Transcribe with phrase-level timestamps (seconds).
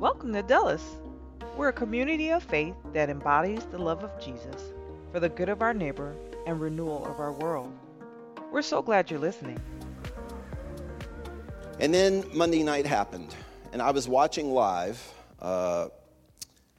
[0.00, 0.96] Welcome to Dulles.
[1.58, 4.72] We're a community of faith that embodies the love of Jesus
[5.12, 7.70] for the good of our neighbor and renewal of our world.
[8.50, 9.60] We're so glad you're listening.
[11.80, 13.34] And then Monday night happened,
[13.74, 15.06] and I was watching live
[15.38, 15.88] uh,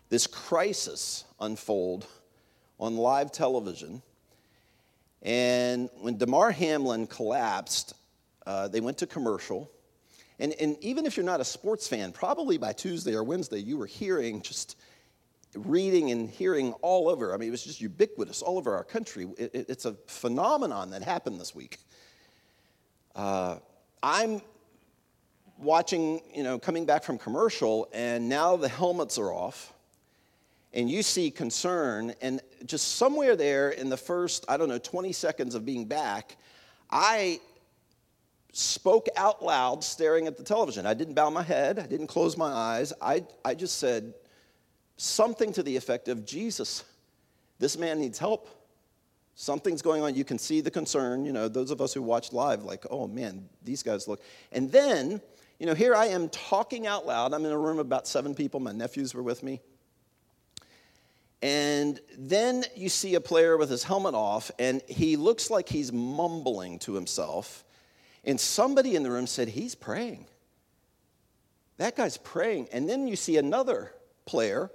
[0.09, 2.07] this crisis unfold
[2.79, 4.01] on live television.
[5.21, 7.93] And when Damar Hamlin collapsed,
[8.47, 9.69] uh, they went to commercial.
[10.42, 13.78] And, and even if you're not a sports fan, probably by Tuesday or Wednesday, you
[13.78, 14.76] were hearing just
[15.54, 17.32] reading and hearing all over.
[17.32, 19.27] I mean, it was just ubiquitous all over our country.
[19.38, 21.77] It, it, it's a phenomenon that happened this week.
[23.16, 23.58] Uh,
[24.02, 24.41] I'm
[25.59, 29.73] watching, you know, coming back from commercial, and now the helmets are off,
[30.73, 35.13] and you see concern, and just somewhere there in the first, I don't know, 20
[35.13, 36.35] seconds of being back,
[36.90, 37.41] I
[38.52, 40.86] spoke out loud staring at the television.
[40.86, 42.94] I didn't bow my head, I didn't close my eyes.
[43.02, 44.14] I, I just said
[44.98, 46.84] something to the effect of Jesus,
[47.60, 48.49] this man needs help.
[49.35, 50.13] Something's going on.
[50.13, 51.26] You can see the concern.
[51.26, 54.21] You know, those of us who watched live, like, oh man, these guys look.
[54.52, 55.21] And then,
[55.58, 57.34] you know, here I am talking out loud.
[57.34, 58.60] I'm in a room of about seven people.
[58.60, 59.62] My nephews were with me.
[61.41, 65.91] And then you see a player with his helmet off, and he looks like he's
[65.91, 67.63] mumbling to himself.
[68.24, 70.25] And somebody in the room said, He's praying.
[71.78, 72.68] That guy's praying.
[72.72, 73.91] And then you see another
[74.25, 74.69] player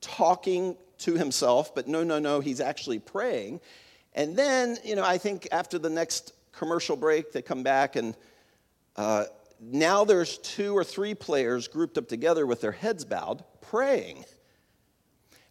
[0.00, 3.60] talking to himself, but no, no, no, he's actually praying.
[4.14, 8.16] And then, you know, I think after the next commercial break, they come back and
[8.94, 9.24] uh,
[9.60, 14.24] now there's two or three players grouped up together with their heads bowed, praying.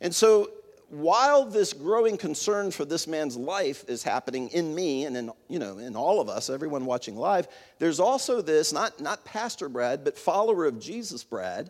[0.01, 0.49] And so
[0.95, 5.59] while this growing concern for this man's life is happening in me and in, you
[5.59, 7.47] know, in all of us, everyone watching live,
[7.79, 11.69] there's also this, not, not Pastor Brad, but follower of Jesus Brad,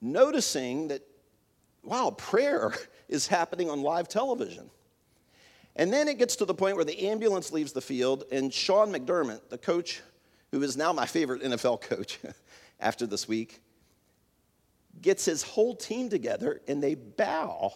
[0.00, 1.02] noticing that,
[1.82, 2.72] wow, prayer
[3.08, 4.70] is happening on live television.
[5.74, 8.92] And then it gets to the point where the ambulance leaves the field, and Sean
[8.92, 10.00] McDermott, the coach
[10.52, 12.18] who is now my favorite NFL coach
[12.78, 13.60] after this week,
[15.02, 17.72] gets his whole team together and they bow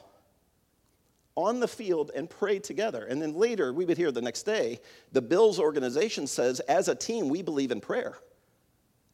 [1.34, 3.04] on the field and pray together.
[3.04, 4.80] And then later, we would hear the next day,
[5.12, 8.16] the Bills organization says, as a team, we believe in prayer.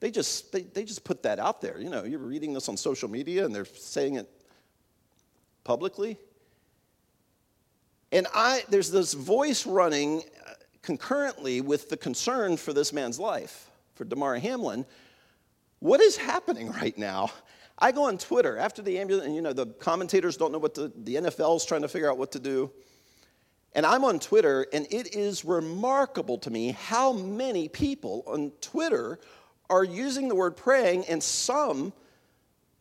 [0.01, 1.79] They just, they, they just put that out there.
[1.81, 4.29] You know, you're reading this on social media and they're saying it
[5.65, 6.19] publicly.
[8.11, 10.53] And I, there's this voice running uh,
[10.83, 14.87] concurrently with the concern for this man's life, for Damar Hamlin.
[15.81, 17.31] What is happening right now?
[17.79, 20.75] I go on Twitter after the ambulance, and you know, the commentators don't know what
[20.75, 22.71] to, the NFL's trying to figure out what to do.
[23.73, 29.21] And I'm on Twitter, and it is remarkable to me how many people on Twitter
[29.71, 31.93] are using the word praying, and some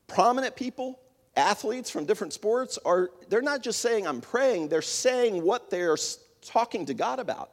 [0.07, 0.99] prominent people,
[1.35, 5.97] athletes from different sports, are they're not just saying I'm praying, they're saying what they're
[6.41, 7.51] talking to God about.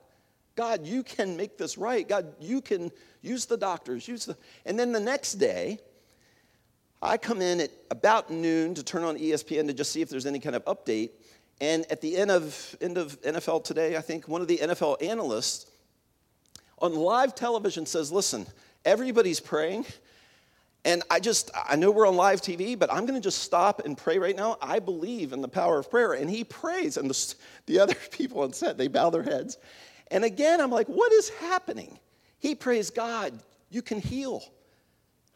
[0.55, 2.09] God, you can make this right.
[2.09, 4.37] God, you can use the doctors, use the.
[4.65, 5.81] And then the next day,
[7.05, 10.25] I come in at about noon to turn on ESPN to just see if there's
[10.25, 11.11] any kind of update.
[11.61, 15.03] And at the end of, end of NFL today, I think one of the NFL
[15.03, 15.67] analysts
[16.79, 18.47] on live television says, Listen,
[18.85, 19.85] everybody's praying.
[20.87, 23.85] And I just, I know we're on live TV, but I'm going to just stop
[23.85, 24.59] and pray right now.
[24.61, 26.13] I believe in the power of prayer.
[26.13, 27.35] And he prays, and the,
[27.67, 29.59] the other people on set, they bow their heads.
[30.11, 31.99] And again, I'm like, what is happening?
[32.39, 33.39] He prays, God,
[33.71, 34.43] you can heal.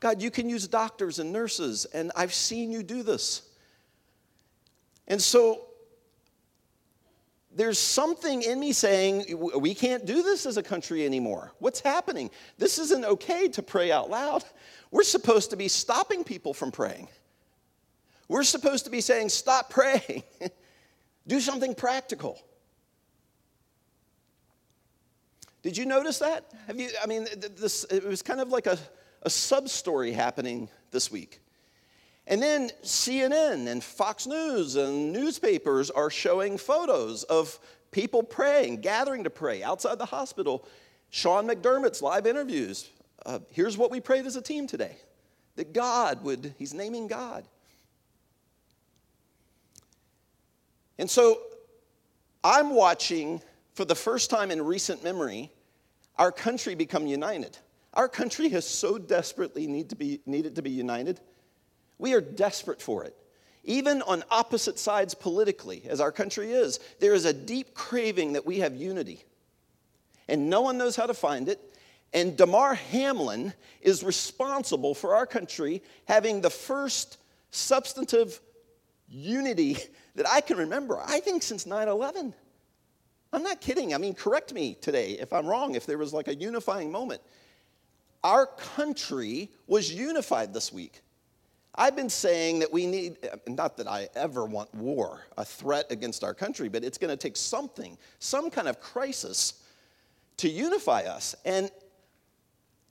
[0.01, 3.43] God, you can use doctors and nurses, and I've seen you do this.
[5.09, 5.69] And so
[7.51, 11.53] there's something in me saying, we can't do this as a country anymore.
[11.59, 12.31] What's happening?
[12.59, 14.45] This isn't okay to pray out loud.
[14.91, 17.09] We're supposed to be stopping people from praying.
[18.29, 20.23] We're supposed to be saying, stop praying,
[21.27, 22.41] do something practical.
[25.63, 26.45] Did you notice that?
[26.67, 27.27] Have you, I mean,
[27.57, 28.79] this, it was kind of like a,
[29.23, 31.41] a sub story happening this week.
[32.27, 37.59] And then CNN and Fox News and newspapers are showing photos of
[37.91, 40.67] people praying, gathering to pray outside the hospital.
[41.11, 42.91] Sean McDermott's live interviews.
[43.25, 44.97] Uh, here's what we prayed as a team today
[45.57, 47.45] that God would, he's naming God.
[50.99, 51.41] And so
[52.45, 53.41] I'm watching
[53.75, 55.51] for the first time in recent memory
[56.17, 57.57] our country become united.
[57.99, 61.21] Our country has so desperately need to be, needed to be united.
[61.99, 63.17] We are desperate for it.
[63.65, 68.47] Even on opposite sides politically, as our country is, there is a deep craving that
[68.47, 69.25] we have unity.
[70.29, 71.59] And no one knows how to find it.
[72.13, 77.19] And Damar Hamlin is responsible for our country having the first
[77.51, 78.41] substantive
[79.09, 79.77] unity
[80.15, 82.33] that I can remember, I think, since 9 11.
[83.33, 83.93] I'm not kidding.
[83.93, 87.23] I mean, correct me today if I'm wrong, if there was like a unifying moment.
[88.29, 91.01] Our country was unified this week.
[91.75, 93.17] I've been saying that we need,
[93.47, 97.17] not that I ever want war, a threat against our country, but it's going to
[97.17, 99.63] take something, some kind of crisis
[100.37, 101.35] to unify us.
[101.47, 101.71] And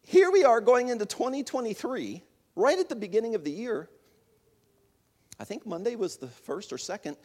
[0.01, 2.23] here we are going into 2023,
[2.55, 3.91] right at the beginning of the year.
[5.39, 7.15] I think Monday was the first or second.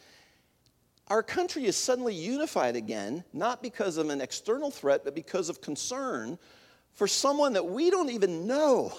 [1.08, 5.62] Our country is suddenly unified again, not because of an external threat, but because of
[5.62, 6.38] concern
[6.94, 8.92] for someone that we don't even know,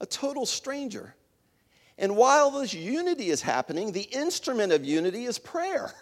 [0.00, 1.14] a total stranger.
[1.98, 5.92] And while this unity is happening, the instrument of unity is prayer.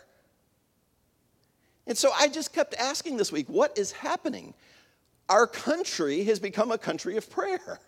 [1.86, 4.54] And so I just kept asking this week, what is happening?
[5.28, 7.80] Our country has become a country of prayer.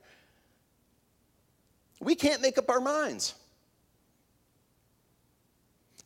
[2.00, 3.34] We can't make up our minds.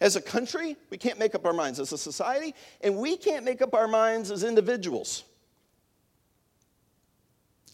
[0.01, 1.79] As a country, we can't make up our minds.
[1.79, 5.25] As a society, and we can't make up our minds as individuals.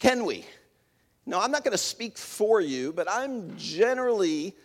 [0.01, 0.43] Can we?
[1.27, 4.55] Now, I'm not going to speak for you, but I'm generally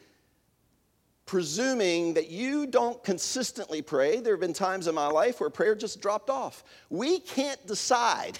[1.26, 4.20] presuming that you don't consistently pray.
[4.20, 6.64] There have been times in my life where prayer just dropped off.
[6.88, 8.38] We can't decide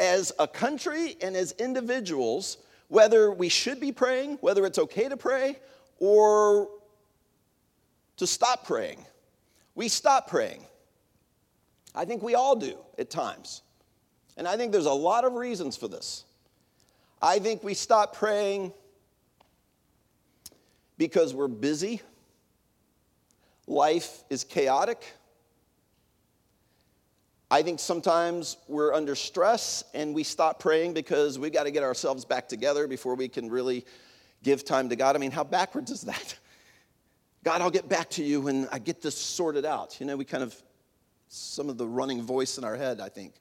[0.00, 2.56] as a country and as individuals
[2.88, 5.58] whether we should be praying, whether it's okay to pray,
[5.98, 6.70] or
[8.16, 9.04] to stop praying.
[9.74, 10.64] We stop praying.
[11.94, 13.60] I think we all do at times.
[14.36, 16.24] And I think there's a lot of reasons for this.
[17.20, 18.72] I think we stop praying
[20.98, 22.00] because we're busy,
[23.66, 25.04] life is chaotic.
[27.50, 31.82] I think sometimes we're under stress and we stop praying because we've got to get
[31.82, 33.84] ourselves back together before we can really
[34.42, 35.16] give time to God.
[35.16, 36.34] I mean, how backwards is that?
[37.44, 40.00] God, I'll get back to you when I get this sorted out.
[40.00, 40.54] You know, we kind of,
[41.28, 43.34] some of the running voice in our head, I think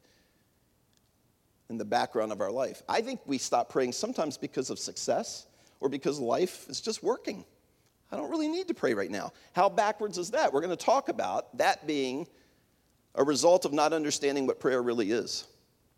[1.72, 2.84] in the background of our life.
[2.88, 5.48] I think we stop praying sometimes because of success
[5.80, 7.46] or because life is just working.
[8.12, 9.32] I don't really need to pray right now.
[9.54, 10.52] How backwards is that?
[10.52, 12.28] We're going to talk about that being
[13.16, 15.48] a result of not understanding what prayer really is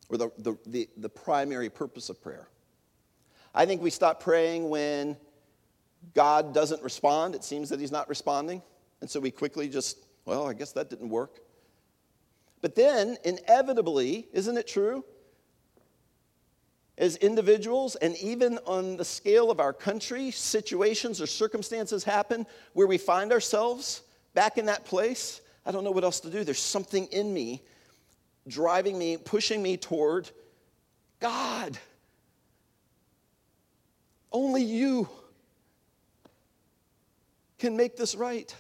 [0.10, 2.48] or the, the, the, the primary purpose of prayer.
[3.56, 5.18] I think we stop praying when
[6.14, 7.34] God doesn't respond.
[7.34, 8.62] It seems that He's not responding.
[9.02, 11.40] And so we quickly just, well, I guess that didn't work.
[12.62, 15.04] But then, inevitably, isn't it true?
[17.04, 22.88] As individuals and even on the scale of our country, situations or circumstances happen where
[22.88, 24.04] we find ourselves
[24.34, 25.42] back in that place.
[25.66, 26.46] I don't know what else to do.
[26.46, 27.62] There's something in me
[28.48, 30.30] driving me, pushing me toward
[31.20, 31.78] God.
[34.32, 35.10] Only you
[37.60, 38.56] can make this right.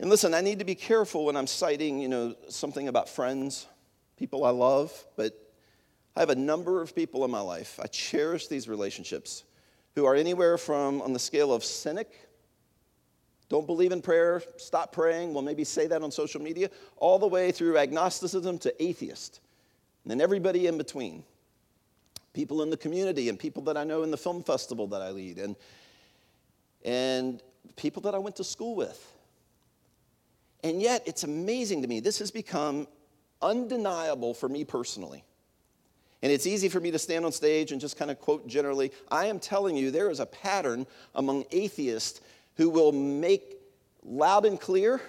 [0.00, 3.66] And listen, I need to be careful when I'm citing, you know, something about friends,
[4.16, 5.38] people I love, but
[6.16, 9.44] I have a number of people in my life, I cherish these relationships,
[9.94, 12.28] who are anywhere from on the scale of cynic,
[13.48, 17.26] don't believe in prayer, stop praying, well, maybe say that on social media, all the
[17.26, 19.40] way through agnosticism to atheist,
[20.04, 21.22] and then everybody in between.
[22.32, 25.10] People in the community and people that I know in the film festival that I
[25.10, 25.54] lead, and,
[26.82, 27.42] and
[27.76, 29.06] people that I went to school with.
[30.64, 32.00] And yet, it's amazing to me.
[32.00, 32.86] This has become
[33.42, 35.24] undeniable for me personally
[36.22, 38.92] and it's easy for me to stand on stage and just kind of quote generally.
[39.10, 42.20] I am telling you, there is a pattern among atheists
[42.56, 43.58] who will make
[44.04, 45.00] loud and clear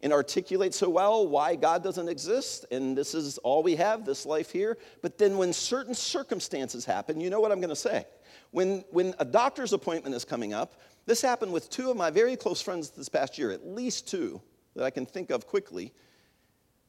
[0.00, 4.26] and articulate so well why God doesn't exist, and this is all we have, this
[4.26, 4.78] life here.
[5.02, 8.06] But then when certain circumstances happen, you know what I'm going to say.
[8.50, 12.36] When, when a doctor's appointment is coming up, this happened with two of my very
[12.36, 14.40] close friends this past year, at least two
[14.74, 15.92] that I can think of quickly.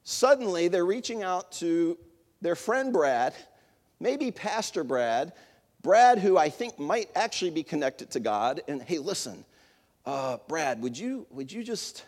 [0.04, 1.98] Suddenly, they're reaching out to
[2.42, 3.34] their friend Brad
[4.00, 5.34] maybe Pastor Brad,
[5.82, 9.46] Brad, who I think might actually be connected to God, and hey, listen,
[10.06, 12.06] uh, Brad, would you, would you just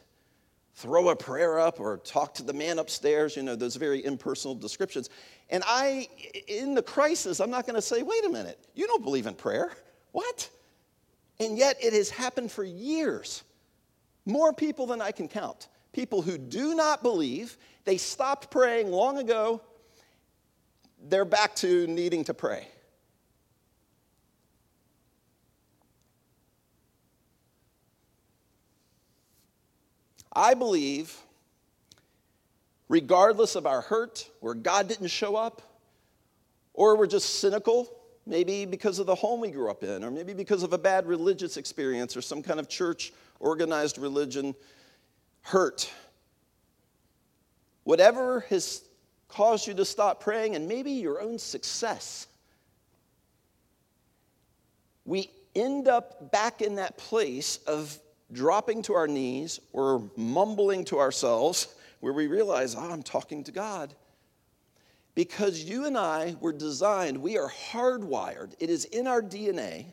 [0.76, 3.36] throw a prayer up or talk to the man upstairs?
[3.36, 5.10] You know, those very impersonal descriptions.
[5.50, 6.08] And I,
[6.48, 9.36] in the crisis, I'm not going to say, wait a minute, you don't believe in
[9.36, 9.72] prayer.
[10.12, 10.50] What?
[11.40, 13.44] And yet it has happened for years.
[14.26, 15.68] More people than I can count.
[15.94, 19.62] People who do not believe, they stopped praying long ago,
[21.08, 22.68] they're back to needing to pray.
[30.34, 31.16] I believe
[32.92, 35.62] regardless of our hurt, where God didn't show up,
[36.74, 37.90] or we're just cynical,
[38.26, 41.08] maybe because of the home we grew up in, or maybe because of a bad
[41.08, 44.54] religious experience or some kind of church organized religion
[45.42, 45.90] hurt.
[47.86, 48.84] Whatever has
[49.32, 52.28] caused you to stop praying, and maybe your own success,
[55.06, 58.00] we end up back in that place of
[58.32, 63.52] dropping to our knees or mumbling to ourselves where we realize, oh, I'm talking to
[63.52, 63.94] God.
[65.14, 69.88] Because you and I were designed, we are hardwired, it is in our DNA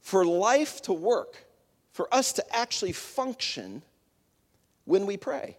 [0.00, 1.46] for life to work,
[1.92, 3.82] for us to actually function
[4.84, 5.56] when we pray.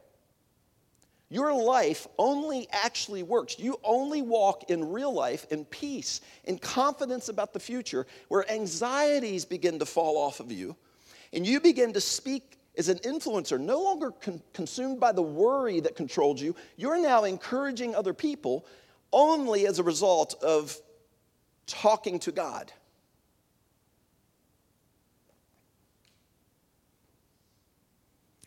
[1.32, 3.58] Your life only actually works.
[3.58, 9.46] You only walk in real life in peace, in confidence about the future, where anxieties
[9.46, 10.76] begin to fall off of you,
[11.32, 15.80] and you begin to speak as an influencer, no longer con- consumed by the worry
[15.80, 16.54] that controlled you.
[16.76, 18.66] You're now encouraging other people
[19.14, 20.78] only as a result of
[21.66, 22.74] talking to God.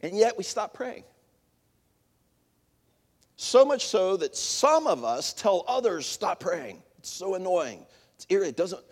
[0.03, 1.05] And yet we stop praying.
[3.45, 6.83] So much so that some of us tell others, stop praying.
[6.99, 7.85] It's so annoying.
[8.17, 8.55] It's irritating.
[8.55, 8.83] It doesn't,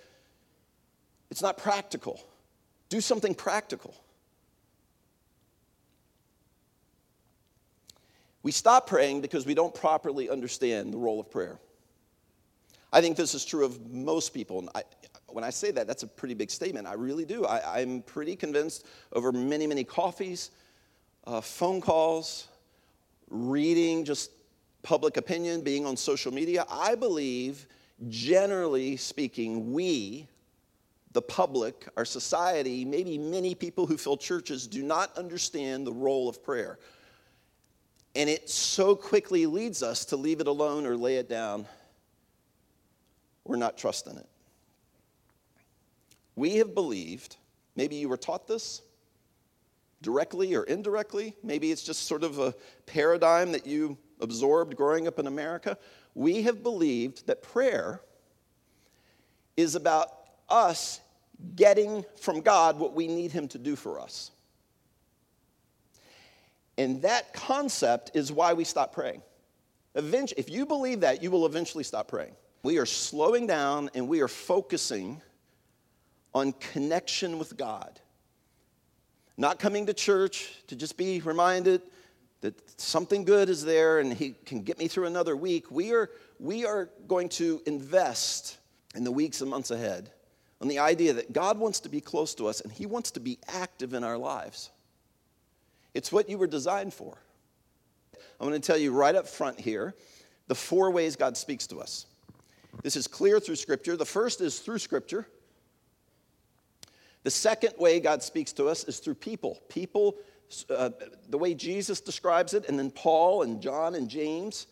[1.31, 2.21] it's not practical.
[2.91, 3.97] Do something practical.
[8.43, 11.59] We stop praying because we don't properly understand the role of prayer.
[12.93, 14.59] I think this is true of most people.
[14.59, 14.83] And I,
[15.29, 16.87] when I say that, that's a pretty big statement.
[16.87, 17.47] I really do.
[17.47, 20.51] I, am pretty convinced over many, many coffees,
[21.27, 22.49] uh, phone calls,
[23.31, 24.31] reading just
[24.83, 27.67] public opinion, being on social media, I believe,
[28.09, 30.27] generally speaking, we,
[31.13, 36.29] the public, our society, maybe many people who fill churches, do not understand the role
[36.29, 36.79] of prayer.
[38.15, 41.67] And it so quickly leads us to leave it alone or lay it down
[43.45, 44.29] or not trust in it.
[46.35, 47.37] We have believed,
[47.77, 48.83] maybe you were taught this,
[50.03, 51.35] directly or indirectly.
[51.43, 52.55] Maybe it's just sort of a
[52.87, 55.77] paradigm that you absorbed growing up in America.
[56.15, 58.01] We have believed that prayer
[59.57, 60.09] is about
[60.49, 61.01] us
[61.57, 64.31] getting from God what we need Him to do for us.
[66.79, 69.23] And that concept is why we stop praying.
[69.95, 72.35] If you believe that, you will eventually stop praying.
[72.63, 75.21] We are slowing down and we are focusing
[76.35, 78.01] on connection with God.
[79.37, 81.83] Not coming to church to just be reminded
[82.43, 85.71] that something good is there and he can get me through another week.
[85.71, 88.59] We are, we are going to invest
[88.95, 90.11] in the weeks and months ahead
[90.61, 93.21] on the idea that God wants to be close to us and he wants to
[93.21, 94.71] be active in our lives.
[95.95, 97.17] It's what you were designed for.
[98.41, 99.95] I'm going to tell you right up front here
[100.49, 102.07] the four ways God speaks to us.
[102.83, 103.97] This is clear through Scripture.
[103.97, 105.29] The first is through Scripture.
[107.23, 109.61] The second way God speaks to us is through people.
[109.69, 110.17] People,
[110.71, 110.91] uh,
[111.29, 114.67] the way Jesus describes it, and then Paul and John and James,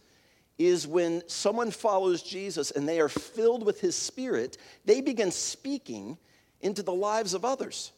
[0.58, 6.18] is when someone follows Jesus and they are filled with his spirit, they begin speaking
[6.60, 7.92] into the lives of others.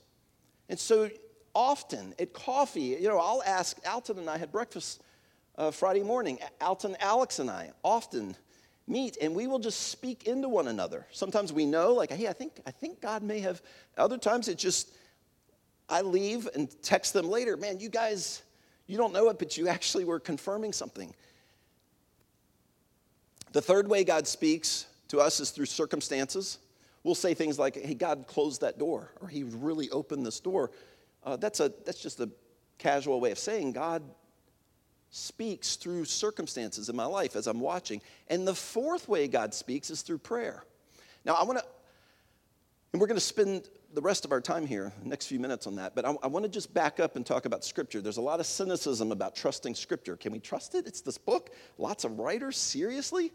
[0.68, 1.10] And so
[1.54, 5.02] often at coffee, you know, I'll ask, Alton and I had breakfast
[5.58, 6.38] uh, Friday morning.
[6.60, 8.36] Alton, Alex, and I often
[8.86, 11.06] meet and we will just speak into one another.
[11.10, 13.60] Sometimes we know, like, hey, I think, I think God may have.
[13.98, 14.92] Other times it just,
[15.92, 18.42] I leave and text them later, man, you guys,
[18.86, 21.14] you don't know it, but you actually were confirming something.
[23.52, 26.58] The third way God speaks to us is through circumstances.
[27.04, 30.70] We'll say things like, hey, God closed that door, or he really opened this door.
[31.24, 32.30] Uh, that's, a, that's just a
[32.78, 34.02] casual way of saying God
[35.10, 38.00] speaks through circumstances in my life as I'm watching.
[38.28, 40.64] And the fourth way God speaks is through prayer.
[41.26, 41.64] Now, I want to,
[42.94, 45.76] and we're going to spend the rest of our time here, next few minutes on
[45.76, 48.00] that, but I, I want to just back up and talk about Scripture.
[48.00, 50.16] There's a lot of cynicism about trusting Scripture.
[50.16, 50.86] Can we trust it?
[50.86, 51.50] It's this book.
[51.78, 52.56] Lots of writers.
[52.56, 53.32] Seriously?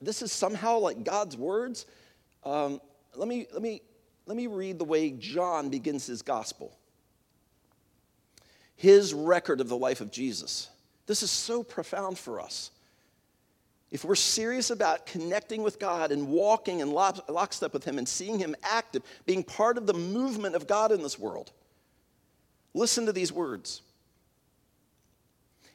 [0.00, 1.86] This is somehow like God's words.
[2.44, 2.80] Um,
[3.14, 3.82] let, me, let, me,
[4.26, 6.76] let me read the way John begins his gospel
[8.76, 10.68] his record of the life of Jesus.
[11.06, 12.70] This is so profound for us.
[13.94, 18.40] If we're serious about connecting with God and walking in lockstep with Him and seeing
[18.40, 21.52] Him active, being part of the movement of God in this world,
[22.74, 23.82] listen to these words.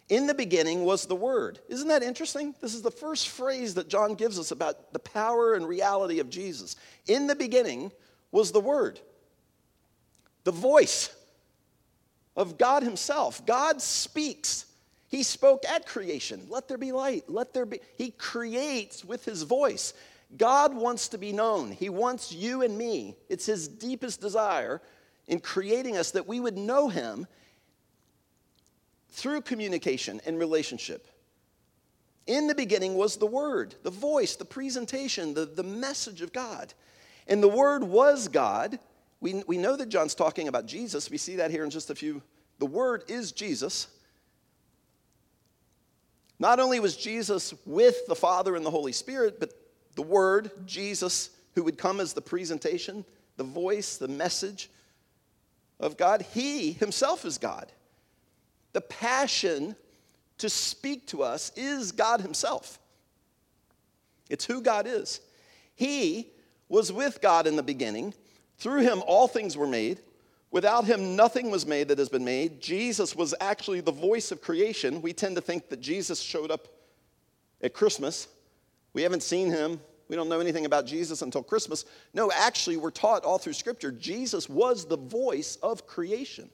[0.09, 1.59] In the beginning was the Word.
[1.69, 2.53] Isn't that interesting?
[2.59, 6.29] This is the first phrase that John gives us about the power and reality of
[6.29, 6.75] Jesus.
[7.07, 7.89] In the beginning
[8.33, 8.99] was the Word,
[10.43, 11.15] the voice
[12.35, 13.45] of God Himself.
[13.45, 14.65] God speaks.
[15.09, 16.45] He spoke at creation.
[16.49, 17.23] Let there be light.
[17.27, 17.79] Let there be.
[17.97, 19.93] He creates with His voice.
[20.37, 21.71] God wants to be known.
[21.71, 23.15] He wants you and me.
[23.27, 24.81] It's His deepest desire
[25.27, 27.25] in creating us that we would know Him
[29.09, 31.07] through communication and relationship.
[32.27, 36.71] In the beginning was the Word, the voice, the presentation, the, the message of God.
[37.27, 38.77] And the Word was God.
[39.21, 41.09] We, we know that John's talking about Jesus.
[41.09, 42.21] We see that here in just a few.
[42.59, 43.87] The Word is Jesus.
[46.39, 49.53] Not only was Jesus with the Father and the Holy Spirit, but
[49.95, 53.03] the Word, Jesus, who would come as the presentation,
[53.37, 54.69] the voice, the message
[55.79, 57.71] of God, he himself is God.
[58.73, 59.75] The passion
[60.39, 62.79] to speak to us is God Himself.
[64.29, 65.21] It's who God is.
[65.75, 66.29] He
[66.67, 68.13] was with God in the beginning.
[68.57, 70.01] Through Him, all things were made.
[70.51, 72.59] Without Him, nothing was made that has been made.
[72.59, 75.01] Jesus was actually the voice of creation.
[75.01, 76.67] We tend to think that Jesus showed up
[77.61, 78.27] at Christmas.
[78.93, 79.79] We haven't seen Him.
[80.07, 81.85] We don't know anything about Jesus until Christmas.
[82.15, 86.49] No, actually, we're taught all through Scripture Jesus was the voice of creation.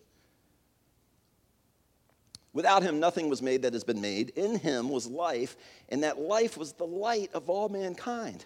[2.56, 4.30] Without him, nothing was made that has been made.
[4.38, 5.58] In him was life,
[5.90, 8.46] and that life was the light of all mankind.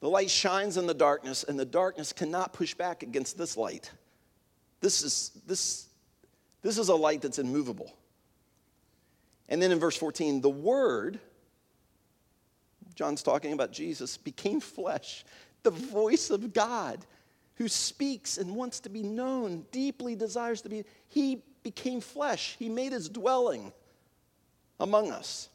[0.00, 3.90] The light shines in the darkness, and the darkness cannot push back against this light.
[4.80, 5.88] This is, this,
[6.62, 7.92] this is a light that's immovable.
[9.48, 11.18] And then in verse 14, the Word,
[12.94, 15.24] John's talking about Jesus, became flesh,
[15.62, 17.04] the voice of God
[17.56, 22.54] who speaks and wants to be known, deeply desires to be, he became flesh.
[22.56, 23.72] He made his dwelling
[24.78, 25.48] among us.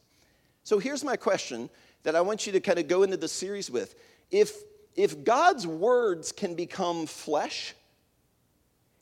[0.65, 1.69] So here's my question
[2.03, 3.95] that I want you to kind of go into the series with.
[4.33, 4.63] If,
[4.95, 7.75] if God's words can become flesh,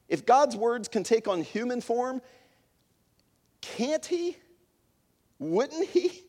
[0.10, 2.22] if God's words can take on human form,
[3.62, 4.36] can't he?
[5.40, 6.22] Wouldn't he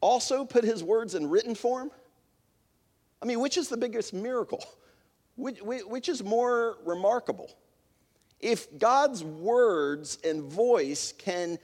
[0.00, 1.90] also put his words in written form?
[3.20, 4.64] I mean, which is the biggest miracle?
[5.34, 7.50] which, which is more remarkable?
[8.38, 11.58] If God's words and voice can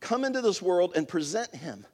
[0.00, 1.86] come into this world and present Him,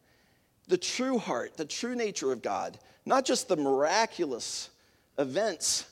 [0.69, 4.71] the true heart, the true nature of God, not just the miraculous
[5.19, 5.87] events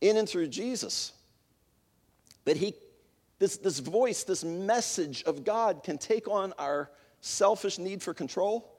[0.00, 1.12] in and through Jesus,
[2.44, 2.74] but He,
[3.38, 8.70] this, this voice, this message of God can take on our selfish need for control,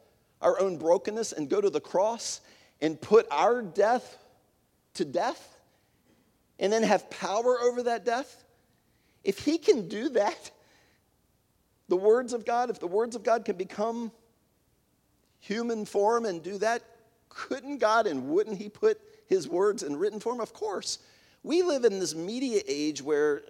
[0.42, 2.42] our own brokenness, and go to the cross
[2.82, 4.18] and put our death
[4.96, 5.58] to death
[6.60, 8.44] and then have power over that death,
[9.24, 10.52] if he can do that,
[11.88, 14.12] the words of God, if the words of God can become
[15.46, 16.82] human form and do that,
[17.30, 20.40] couldn't God and wouldn't he put his words in written form?
[20.40, 21.00] Of course.
[21.44, 23.44] We live in this media age where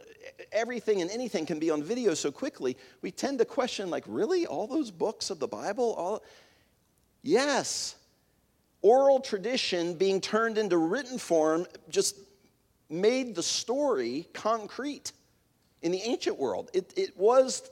[0.52, 2.78] everything and anything can be on video so quickly.
[3.02, 4.46] We tend to question, like, really?
[4.46, 5.94] All those books of the Bible?
[5.94, 6.24] All...
[7.24, 7.96] Yes
[8.86, 12.20] oral tradition being turned into written form just
[12.88, 15.12] made the story concrete
[15.82, 16.70] in the ancient world.
[16.72, 17.68] It, it was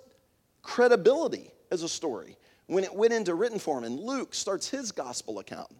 [0.63, 2.35] credibility as a story
[2.67, 5.71] when it went into written form, and Luke starts his gospel account.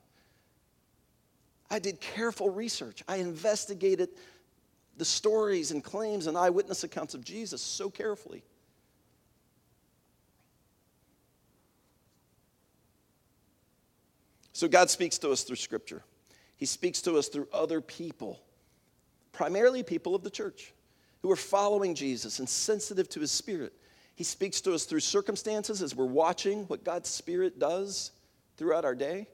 [1.70, 3.04] I did careful research.
[3.08, 4.10] I investigated
[4.98, 8.44] the stories and claims and eyewitness accounts of Jesus so carefully.
[14.54, 16.04] So God speaks to us through Scripture.
[16.58, 18.40] He speaks to us through other people,
[19.32, 20.74] primarily people of the church
[21.24, 23.74] who are following Jesus and sensitive to His Spirit.
[24.16, 28.12] He speaks to us through circumstances as we're watching what God's Spirit does
[28.58, 29.28] throughout our day.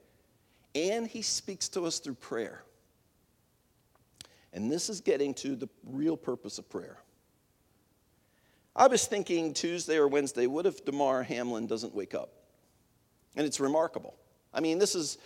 [0.75, 2.63] And He speaks to us through prayer.
[4.53, 6.97] And this is getting to the real purpose of prayer.
[8.75, 12.31] I was thinking Tuesday or Wednesday, what if Damar Hamlin doesn't wake up?
[13.35, 14.15] And it's remarkable.
[14.53, 15.17] I mean, this is,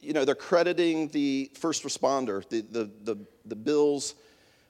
[0.00, 4.14] you know, they're crediting the first responder, the, the, the, the Bills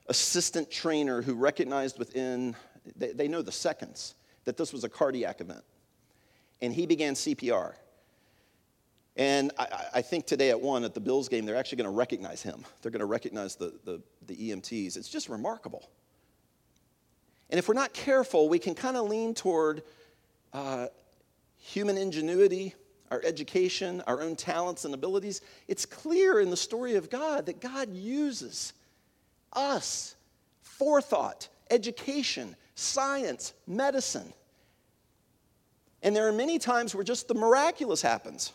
[0.08, 2.54] assistant trainer who recognized within,
[2.96, 5.64] they, they know the seconds, that this was a cardiac event.
[6.62, 7.74] And he began CPR.
[9.16, 11.96] And I, I, think today at one, at the Bills game, they're actually going to
[11.96, 12.64] recognize him.
[12.82, 14.96] They're going to recognize the, the, the, EMTs.
[14.96, 15.88] It's just remarkable.
[17.48, 19.82] And if we're not careful, we can kind of lean toward
[20.52, 20.88] uh,
[21.58, 22.74] human ingenuity,
[23.10, 27.60] our education, our own talents and abilities, it's clear in the story of God that
[27.60, 28.72] God uses
[29.52, 30.14] us,
[30.60, 34.32] forethought, education, science, medicine.
[36.02, 38.52] And there are many times where just the miraculous happens.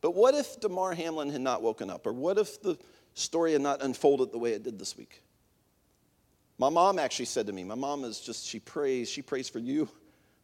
[0.00, 2.06] But what if Damar Hamlin had not woken up?
[2.06, 2.78] Or what if the
[3.14, 5.22] story had not unfolded the way it did this week.
[6.58, 9.58] My mom actually said to me, my mom is just, she prays, she prays for
[9.58, 9.88] you.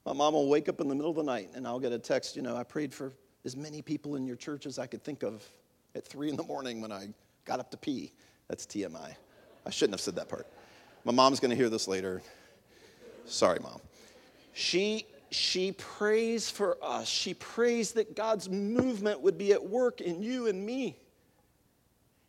[0.07, 1.99] My mom will wake up in the middle of the night and I'll get a
[1.99, 3.13] text, you know, I prayed for
[3.45, 5.45] as many people in your church as I could think of
[5.95, 7.09] at three in the morning when I
[7.45, 8.13] got up to pee.
[8.49, 9.15] That's TMI.
[9.67, 10.47] I shouldn't have said that part.
[11.05, 12.23] My mom's going to hear this later.
[13.31, 13.81] Sorry, mom.
[14.53, 17.07] She she prays for us.
[17.07, 20.97] She prays that God's movement would be at work in you and me.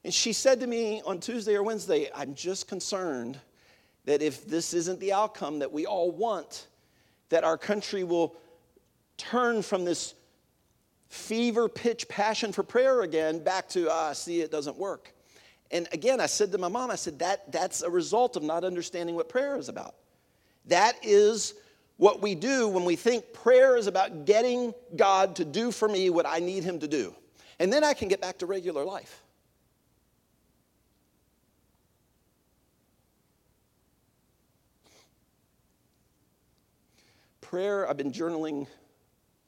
[0.03, 3.39] And she said to me on Tuesday or Wednesday, I'm just concerned
[4.05, 6.67] that if this isn't the outcome that we all want,
[7.29, 8.35] that our country will
[9.17, 10.13] turn from this
[11.09, 15.11] fever pitch passion for prayer again back to, ah, see, it doesn't work.
[15.71, 18.63] And again, I said to my mom, I said, that, that's a result of not
[18.63, 19.95] understanding what prayer is about.
[20.65, 21.53] That is
[21.97, 26.09] what we do when we think prayer is about getting God to do for me
[26.09, 27.15] what I need Him to do.
[27.59, 29.21] And then I can get back to regular life.
[37.41, 38.65] Prayer, I've been journaling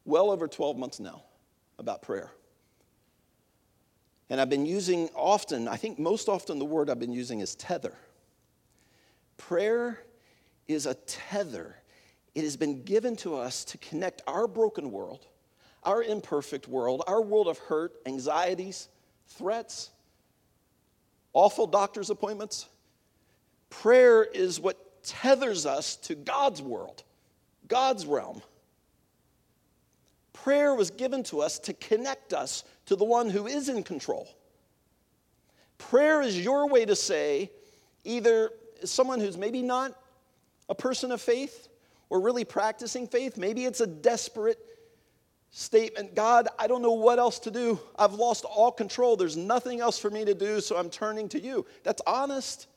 [0.05, 1.23] well over 12 months now
[1.79, 2.31] about prayer.
[4.29, 7.55] And I've been using often, I think most often the word I've been using is
[7.55, 7.95] tether.
[9.37, 9.99] Prayer
[10.67, 11.75] is a tether.
[12.35, 15.27] It has been given to us to connect our broken world,
[15.83, 18.87] our imperfect world, our world of hurt, anxieties,
[19.27, 19.91] threats,
[21.33, 22.67] awful doctor's appointments.
[23.69, 27.03] Prayer is what tethers us to God's world,
[27.67, 28.41] God's realm.
[30.31, 34.27] Prayer was given to us to connect us to the one who is in control.
[35.77, 37.51] Prayer is your way to say,
[38.03, 38.51] either
[38.83, 39.93] someone who's maybe not
[40.69, 41.69] a person of faith
[42.09, 44.59] or really practicing faith, maybe it's a desperate
[45.53, 47.79] statement God, I don't know what else to do.
[47.95, 49.15] I've lost all control.
[49.15, 51.65] There's nothing else for me to do, so I'm turning to you.
[51.83, 52.67] That's honest.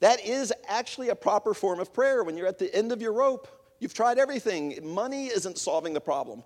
[0.00, 3.12] That is actually a proper form of prayer when you're at the end of your
[3.12, 3.46] rope.
[3.78, 4.76] You've tried everything.
[4.82, 6.42] Money isn't solving the problem.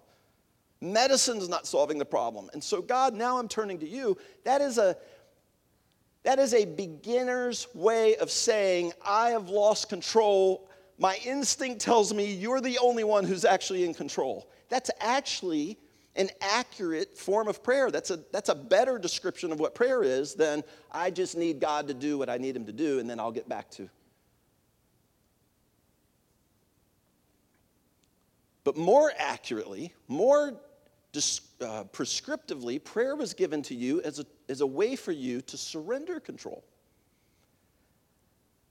[0.82, 2.50] Medicine's not solving the problem.
[2.52, 4.18] And so, God, now I'm turning to you.
[4.44, 4.98] That is a
[6.26, 10.68] that is a beginner's way of saying, I have lost control.
[10.98, 14.50] My instinct tells me you're the only one who's actually in control.
[14.68, 15.78] That's actually
[16.16, 17.92] an accurate form of prayer.
[17.92, 21.86] That's a, that's a better description of what prayer is than I just need God
[21.86, 23.88] to do what I need Him to do and then I'll get back to
[28.64, 34.66] But more accurately, more uh, prescriptively, prayer was given to you as a, as a
[34.66, 36.64] way for you to surrender control.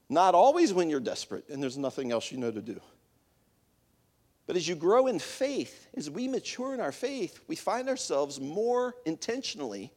[0.08, 2.80] Not always when you're desperate and there's nothing else you know to do.
[4.46, 8.40] But as you grow in faith, as we mature in our faith, we find ourselves
[8.40, 9.92] more intentionally,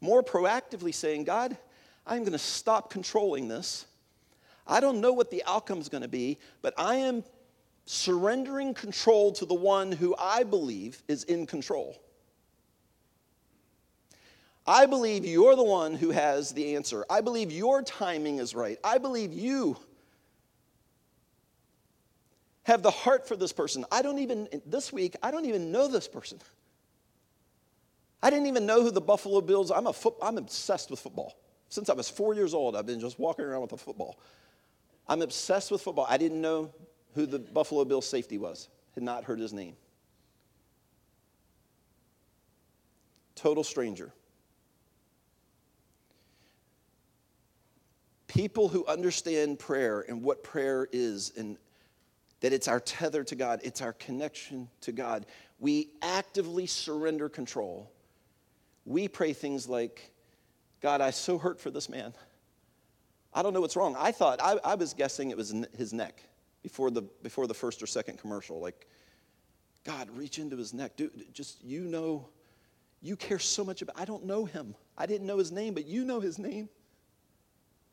[0.00, 1.56] more proactively saying, God,
[2.06, 3.86] I'm going to stop controlling this.
[4.66, 7.22] I don't know what the outcome is going to be, but I am
[7.84, 11.96] surrendering control to the one who I believe is in control.
[14.66, 17.04] I believe you're the one who has the answer.
[17.10, 18.78] I believe your timing is right.
[18.84, 19.76] I believe you
[22.64, 23.84] have the heart for this person.
[23.90, 26.38] I don't even, this week, I don't even know this person.
[28.22, 31.36] I didn't even know who the Buffalo Bills, I'm, a foot, I'm obsessed with football.
[31.68, 34.20] Since I was four years old, I've been just walking around with a football.
[35.08, 36.06] I'm obsessed with football.
[36.08, 36.72] I didn't know
[37.14, 39.74] who the Buffalo Bills safety was, had not heard his name.
[43.34, 44.12] Total stranger.
[48.32, 51.58] People who understand prayer and what prayer is and
[52.40, 55.26] that it's our tether to God, it's our connection to God.
[55.58, 57.92] We actively surrender control.
[58.86, 60.14] We pray things like,
[60.80, 62.14] God, I so hurt for this man.
[63.34, 63.96] I don't know what's wrong.
[63.98, 66.22] I thought, I, I was guessing it was his neck
[66.62, 68.60] before the, before the first or second commercial.
[68.60, 68.88] Like,
[69.84, 70.96] God, reach into his neck.
[70.96, 72.30] Dude, just, you know,
[73.02, 74.74] you care so much about, I don't know him.
[74.96, 76.70] I didn't know his name, but you know his name.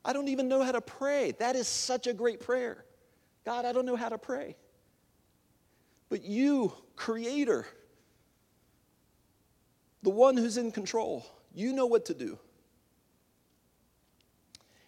[0.10, 1.34] I don't even know how to pray.
[1.38, 2.84] That is such a great prayer.
[3.46, 4.56] God, I don't know how to pray.
[6.10, 7.68] But you, Creator,
[10.02, 12.40] the one who's in control, you know what to do.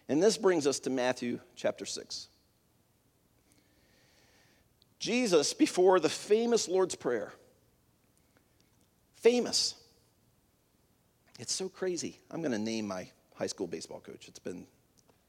[0.08, 2.26] And this brings us to Matthew chapter 6.
[4.98, 7.32] Jesus, before the famous Lord's Prayer,
[9.14, 9.76] famous.
[11.38, 12.18] It's so crazy.
[12.28, 14.26] I'm going to name my high school baseball coach.
[14.26, 14.66] It's been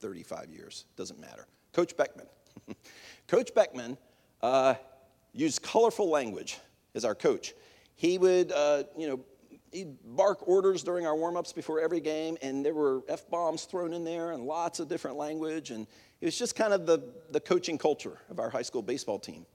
[0.03, 1.47] 35 years, doesn't matter.
[1.71, 2.27] Coach Beckman.
[3.29, 3.97] coach Beckman
[4.41, 4.73] uh,
[5.31, 6.59] used colorful language
[6.93, 7.53] as our coach.
[7.95, 9.21] He would, uh, you know,
[9.71, 13.63] he'd bark orders during our warm ups before every game, and there were F bombs
[13.63, 15.71] thrown in there and lots of different language.
[15.71, 15.87] And
[16.19, 16.99] it was just kind of the,
[17.31, 19.45] the coaching culture of our high school baseball team.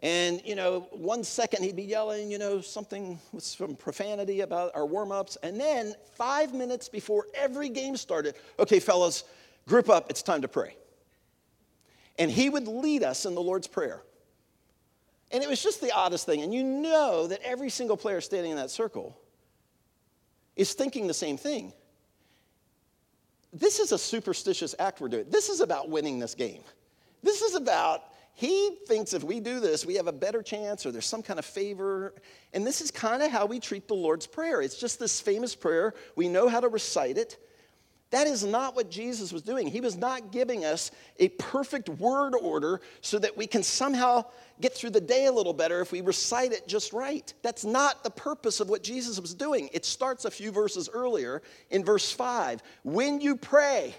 [0.00, 4.72] And, you know, one second he'd be yelling, you know, something with some profanity about
[4.74, 5.38] our warm ups.
[5.42, 9.24] And then five minutes before every game started, okay, fellas,
[9.66, 10.76] group up, it's time to pray.
[12.18, 14.02] And he would lead us in the Lord's Prayer.
[15.32, 16.42] And it was just the oddest thing.
[16.42, 19.18] And you know that every single player standing in that circle
[20.56, 21.72] is thinking the same thing.
[23.52, 25.26] This is a superstitious act we're doing.
[25.30, 26.62] This is about winning this game.
[27.22, 28.04] This is about,
[28.36, 31.38] he thinks if we do this, we have a better chance or there's some kind
[31.38, 32.12] of favor.
[32.52, 34.60] And this is kind of how we treat the Lord's Prayer.
[34.60, 35.94] It's just this famous prayer.
[36.16, 37.42] We know how to recite it.
[38.10, 39.66] That is not what Jesus was doing.
[39.66, 44.26] He was not giving us a perfect word order so that we can somehow
[44.60, 47.32] get through the day a little better if we recite it just right.
[47.42, 49.70] That's not the purpose of what Jesus was doing.
[49.72, 52.62] It starts a few verses earlier in verse 5.
[52.82, 53.94] When you pray,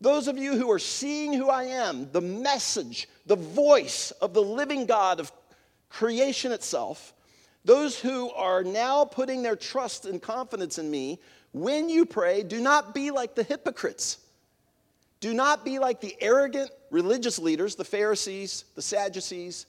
[0.00, 4.42] those of you who are seeing who I am, the message, the voice of the
[4.42, 5.30] living God of
[5.90, 7.12] creation itself,
[7.64, 11.20] those who are now putting their trust and confidence in me,
[11.52, 14.18] when you pray, do not be like the hypocrites.
[15.20, 19.66] Do not be like the arrogant religious leaders, the Pharisees, the Sadducees.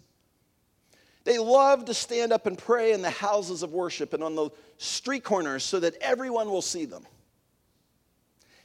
[1.25, 4.49] They love to stand up and pray in the houses of worship and on the
[4.77, 7.05] street corners so that everyone will see them.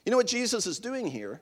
[0.04, 1.40] You know what Jesus is doing here?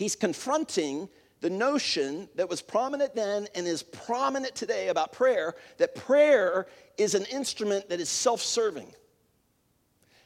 [0.00, 1.10] He's confronting
[1.42, 7.14] the notion that was prominent then and is prominent today about prayer that prayer is
[7.14, 8.94] an instrument that is self serving.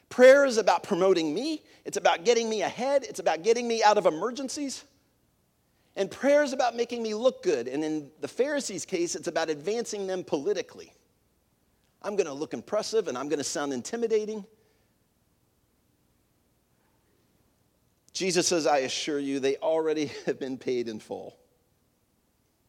[0.07, 3.97] Prayer is about promoting me, it's about getting me ahead, it's about getting me out
[3.97, 4.85] of emergencies.
[5.97, 7.67] And prayer is about making me look good.
[7.67, 10.93] And in the Pharisees' case, it's about advancing them politically.
[12.01, 14.45] I'm going to look impressive and I'm going to sound intimidating.
[18.15, 21.35] Jesus says, I assure you, they already have been paid in full,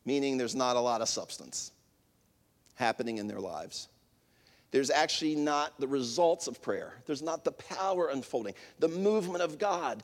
[0.04, 1.70] meaning there's not a lot of substance
[2.74, 3.88] happening in their lives.
[4.72, 6.94] There's actually not the results of prayer.
[7.06, 10.02] There's not the power unfolding, the movement of God,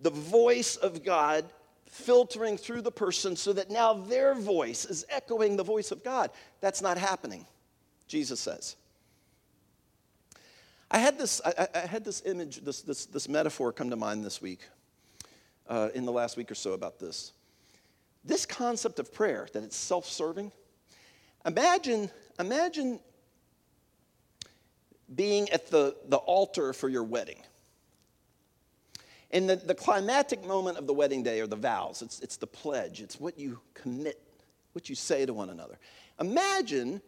[0.00, 1.44] the voice of God
[1.86, 6.30] filtering through the person so that now their voice is echoing the voice of God.
[6.60, 7.46] That's not happening,
[8.08, 8.76] Jesus says.
[10.94, 14.24] I had this, I, I had this image, this, this, this metaphor come to mind
[14.24, 14.60] this week,
[15.68, 17.32] uh, in the last week or so about this.
[18.24, 20.52] This concept of prayer, that it's self serving,
[21.44, 23.00] imagine, imagine
[25.12, 27.42] being at the, the altar for your wedding.
[29.32, 32.02] And the, the climactic moment of the wedding day are the vows.
[32.02, 33.00] It's, it's the pledge.
[33.00, 34.22] It's what you commit,
[34.74, 35.76] what you say to one another.
[36.20, 37.02] Imagine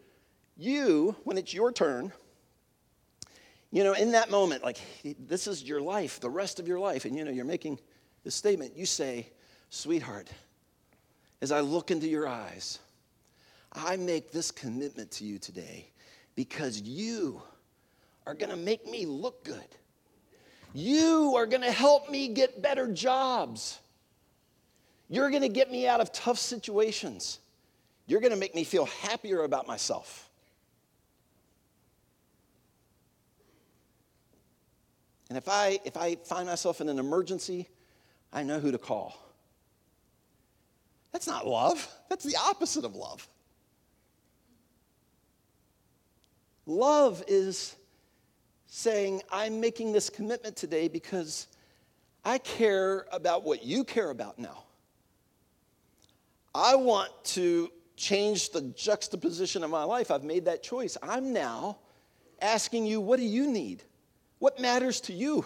[0.56, 2.12] you, when it's your turn,
[3.72, 4.78] you know, in that moment, like
[5.18, 7.78] this is your life, the rest of your life, and you know, you're making
[8.24, 8.76] this statement.
[8.76, 9.28] You say,
[9.70, 10.28] Sweetheart,
[11.42, 12.78] as I look into your eyes,
[13.72, 15.90] I make this commitment to you today
[16.34, 17.42] because you
[18.26, 19.66] are to make me look good.
[20.72, 23.78] You are to help me get better jobs.
[25.08, 27.38] You're to get me out of tough situations.
[28.06, 30.28] You're to make me feel happier about myself.
[35.28, 37.68] And if I, if I find myself in an emergency,
[38.32, 39.16] I know who to call.
[41.12, 43.26] That's not love, that's the opposite of love.
[46.66, 47.76] Love is
[48.66, 51.46] saying, I'm making this commitment today because
[52.24, 54.64] I care about what you care about now.
[56.54, 60.10] I want to change the juxtaposition of my life.
[60.10, 60.96] I've made that choice.
[61.02, 61.78] I'm now
[62.42, 63.82] asking you, what do you need?
[64.38, 65.44] What matters to you?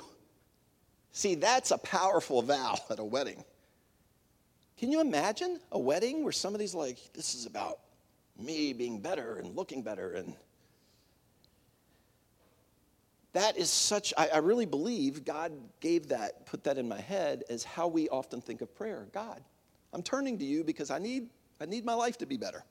[1.13, 3.45] See, that's a powerful vow at a wedding.
[4.79, 7.81] Can you imagine a wedding where somebody's like, this is about
[8.39, 10.35] me being better and looking better and
[13.33, 17.45] that is such, I, I, really believe God gave that, put that in my head
[17.49, 19.07] as how we often think of prayer.
[19.13, 19.41] God,
[19.93, 21.29] I'm turning to you because I need,
[21.61, 22.65] I need my life to be better.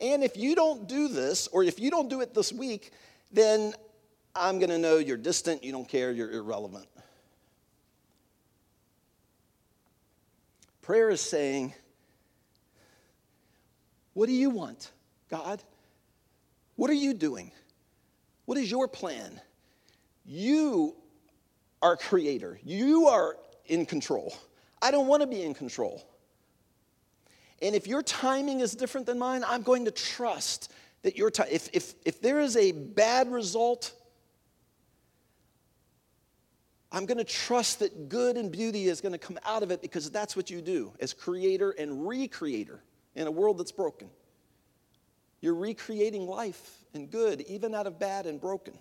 [0.00, 2.92] And if you don't do this, or if you don't do it this week,
[3.32, 3.72] then
[4.38, 6.86] I'm going to know you're distant, you don't care, you're irrelevant.
[10.82, 11.74] Prayer is saying,
[14.14, 14.90] What do you want,
[15.28, 15.62] God?
[16.76, 17.50] What are you doing?
[18.46, 19.40] What is your plan?
[20.24, 20.94] You
[21.82, 22.58] are creator.
[22.64, 24.34] You are in control.
[24.80, 26.02] I don't want to be in control.
[27.60, 30.72] And if your timing is different than mine, I'm going to trust
[31.02, 33.92] that your time, if, if, if there is a bad result,
[36.90, 39.82] I'm going to trust that good and beauty is going to come out of it
[39.82, 42.78] because that's what you do as creator and recreator
[43.14, 44.08] in a world that's broken.
[45.40, 48.74] You're recreating life and good, even out of bad and broken.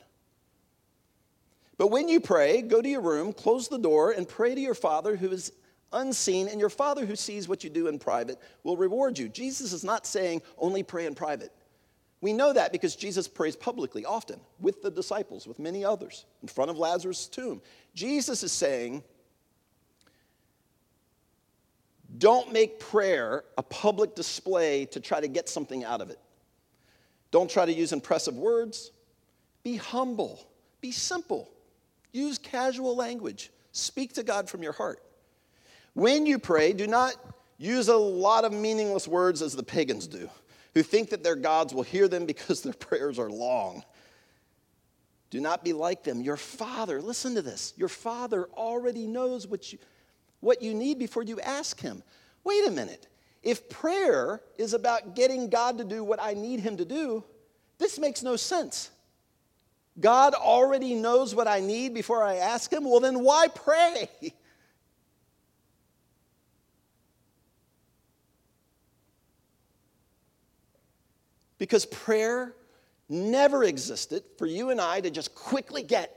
[1.78, 4.74] But when you pray, go to your room, close the door, and pray to your
[4.74, 5.52] Father who is
[5.94, 9.30] unseen, and your Father who sees what you do in private will reward you.
[9.30, 11.52] Jesus is not saying only pray in private.
[12.20, 16.48] We know that because Jesus prays publicly often with the disciples, with many others, in
[16.48, 17.62] front of Lazarus' tomb.
[17.94, 19.04] Jesus is saying,
[22.18, 26.20] don't make prayer a public display to try to get something out of it.
[27.30, 28.92] Don't try to use impressive words.
[29.64, 30.48] Be humble.
[30.82, 31.50] Be simple.
[32.14, 33.52] Use casual language.
[33.74, 35.04] Speak to God from your heart.
[35.94, 37.16] When you pray, do not
[37.58, 40.30] use a lot of meaningless words as the pagans do,
[40.78, 43.84] who think that their gods will hear them because their prayers are long.
[45.32, 46.22] Do not be like them.
[46.22, 49.80] Your Father, listen to this, your Father already knows what you,
[50.40, 52.04] what you need before you ask Him.
[52.44, 53.08] Wait a minute.
[53.42, 57.24] If prayer is about getting God to do what I need Him to do,
[57.80, 58.92] this makes no sense.
[60.00, 62.84] God already knows what I need before I ask Him.
[62.88, 64.10] Well, then why pray?
[71.58, 72.54] Because prayer
[73.10, 76.14] never existed for you and I to just quickly get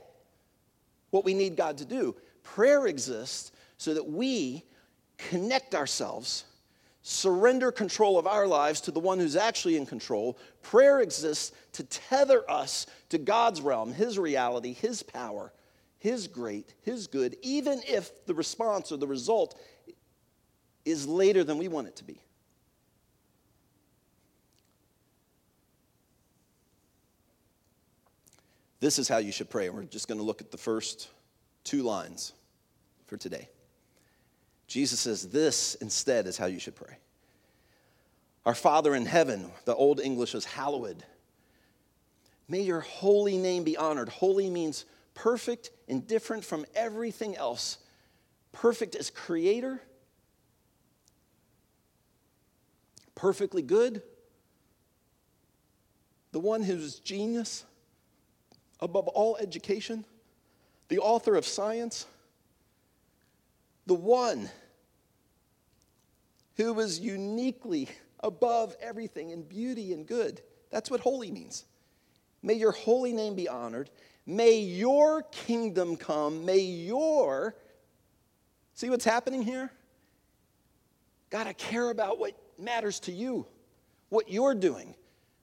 [1.09, 2.15] what we need God to do.
[2.43, 4.63] Prayer exists so that we
[5.17, 6.45] connect ourselves
[7.03, 10.37] surrender control of our lives to the one who's actually in control.
[10.61, 15.51] Prayer exists to tether us to God's realm, His reality, His power,
[15.97, 19.59] His great, His good, even if the response or the result
[20.85, 22.21] is later than we want it to be.
[28.81, 29.69] This is how you should pray.
[29.69, 31.07] We're just going to look at the first
[31.63, 32.33] two lines
[33.05, 33.47] for today.
[34.67, 36.97] Jesus says, This instead is how you should pray.
[38.43, 41.03] Our Father in heaven, the Old English is hallowed.
[42.47, 44.09] May your holy name be honored.
[44.09, 47.77] Holy means perfect and different from everything else.
[48.51, 49.79] Perfect as creator,
[53.13, 54.01] perfectly good,
[56.31, 57.63] the one who's genius,
[58.81, 60.05] above all education,
[60.87, 62.05] the author of science,
[63.85, 64.49] the one
[66.57, 67.87] who was uniquely
[68.19, 70.41] above everything in beauty and good.
[70.69, 71.65] That's what holy means.
[72.43, 73.89] May your holy name be honored.
[74.25, 76.45] May your kingdom come.
[76.45, 77.55] May your.
[78.73, 79.71] See what's happening here?
[81.33, 83.45] I care about what matters to you,
[84.09, 84.95] what you're doing.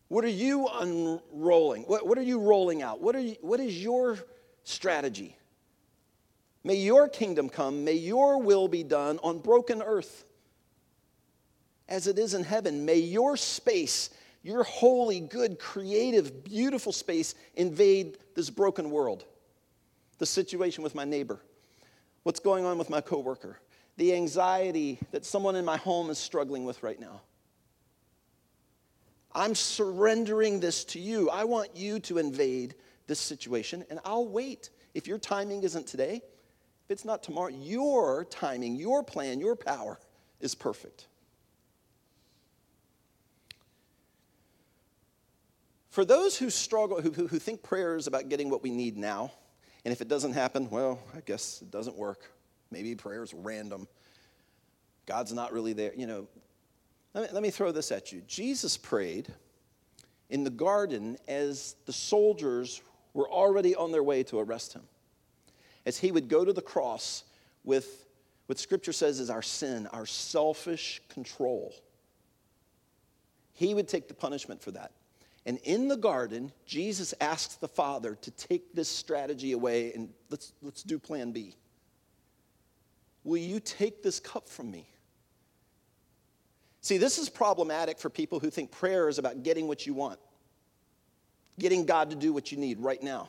[0.08, 1.82] What are you unrolling?
[1.82, 3.00] What, what are you rolling out?
[3.00, 4.18] What, are you, what is your
[4.64, 5.36] strategy?
[6.64, 7.84] May your kingdom come.
[7.84, 10.24] May your will be done on broken earth
[11.88, 12.84] as it is in heaven.
[12.84, 14.10] May your space,
[14.42, 19.24] your holy, good, creative, beautiful space invade this broken world.
[20.18, 21.40] The situation with my neighbor,
[22.22, 23.60] what's going on with my coworker,
[23.96, 27.20] the anxiety that someone in my home is struggling with right now.
[29.38, 31.30] I'm surrendering this to you.
[31.30, 32.74] I want you to invade
[33.06, 34.70] this situation, and I'll wait.
[34.94, 40.00] If your timing isn't today, if it's not tomorrow, your timing, your plan, your power
[40.40, 41.06] is perfect.
[45.90, 49.30] For those who struggle, who, who, think prayer is about getting what we need now,
[49.84, 52.32] and if it doesn't happen, well, I guess it doesn't work.
[52.72, 53.86] Maybe prayer is random.
[55.06, 55.92] God's not really there.
[55.94, 56.26] You know,
[57.14, 58.22] let me, let me throw this at you.
[58.26, 59.32] Jesus prayed
[60.30, 62.82] in the garden as the soldiers
[63.14, 64.82] were already on their way to arrest him.
[65.86, 67.24] As he would go to the cross
[67.64, 68.06] with
[68.46, 71.74] what scripture says is our sin, our selfish control.
[73.52, 74.92] He would take the punishment for that.
[75.44, 80.52] And in the garden, Jesus asks the Father to take this strategy away and let's,
[80.62, 81.54] let's do plan B.
[83.24, 84.88] Will you take this cup from me?
[86.88, 90.18] See, this is problematic for people who think prayer is about getting what you want,
[91.58, 93.28] getting God to do what you need right now.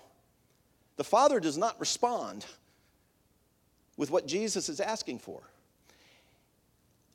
[0.95, 2.45] The Father does not respond
[3.97, 5.41] with what Jesus is asking for.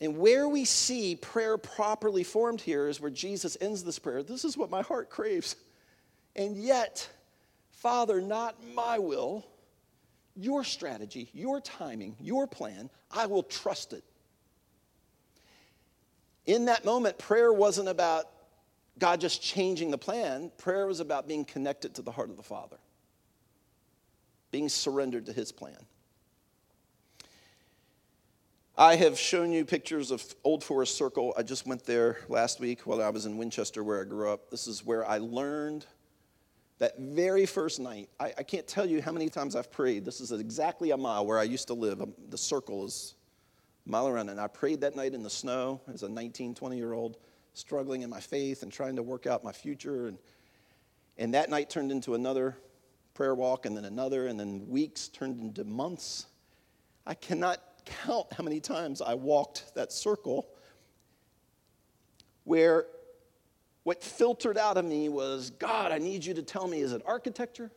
[0.02, 4.22] And where we see prayer properly formed here is where Jesus ends this prayer.
[4.22, 5.56] This is what my heart craves.
[6.36, 7.08] And yet,
[7.70, 9.46] Father, not my will,
[10.36, 14.04] your strategy, your timing, your plan, I will trust it.
[16.46, 18.26] In that moment, prayer wasn't about
[18.98, 20.50] God just changing the plan.
[20.58, 22.76] Prayer was about being connected to the heart of the Father,
[24.50, 25.78] being surrendered to His plan.
[28.76, 31.32] I have shown you pictures of Old Forest Circle.
[31.38, 34.50] I just went there last week while I was in Winchester, where I grew up.
[34.50, 35.86] This is where I learned
[36.78, 38.08] that very first night.
[38.18, 40.04] I, I can't tell you how many times I've prayed.
[40.04, 42.02] This is exactly a mile where I used to live.
[42.02, 43.14] Um, the circle is
[43.86, 44.28] mile around.
[44.28, 47.16] And I prayed that night in the snow as a 19, 20 year old,
[47.54, 50.08] struggling in my faith and trying to work out my future.
[50.08, 50.18] And,
[51.18, 52.56] and that night turned into another
[53.14, 56.26] prayer walk, and then another, and then weeks turned into months.
[57.06, 60.48] I cannot count how many times I walked that circle
[62.44, 62.86] where
[63.84, 67.02] what filtered out of me was God, I need you to tell me is it
[67.06, 67.70] architecture?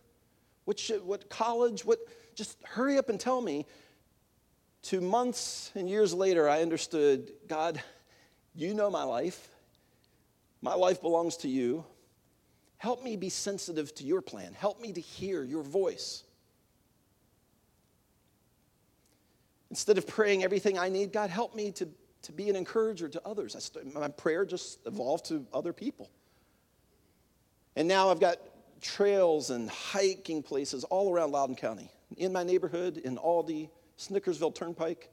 [0.66, 1.86] What, should, what college?
[1.86, 2.00] What,
[2.36, 3.66] just hurry up and tell me.
[4.88, 7.84] Two months and years later, I understood God,
[8.56, 9.50] you know my life.
[10.62, 11.84] My life belongs to you.
[12.78, 14.54] Help me be sensitive to your plan.
[14.54, 16.24] Help me to hear your voice.
[19.70, 21.90] Instead of praying everything I need, God, help me to,
[22.22, 23.58] to be an encourager to others.
[23.62, 26.10] St- my prayer just evolved to other people.
[27.76, 28.38] And now I've got
[28.80, 35.10] trails and hiking places all around Loudoun County, in my neighborhood, in Aldie, Snickersville Turnpike.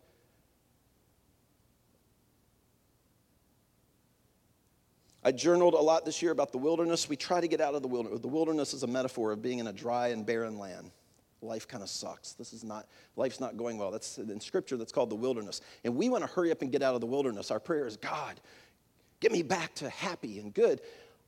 [5.26, 7.08] I journaled a lot this year about the wilderness.
[7.08, 8.20] We try to get out of the wilderness.
[8.20, 10.90] The wilderness is a metaphor of being in a dry and barren land
[11.44, 12.32] life kind of sucks.
[12.32, 13.90] This is not, life's not going well.
[13.90, 15.60] That's in scripture, that's called the wilderness.
[15.84, 17.50] And we want to hurry up and get out of the wilderness.
[17.50, 18.40] Our prayer is, God,
[19.20, 20.80] get me back to happy and good.